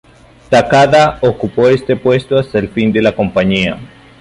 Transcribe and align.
Takada 0.49 1.19
ocupó 1.21 1.67
este 1.67 1.95
puesto 1.95 2.35
hasta 2.39 2.57
el 2.57 2.69
fin 2.69 2.91
de 2.91 3.03
la 3.03 3.15
compañía. 3.15 3.77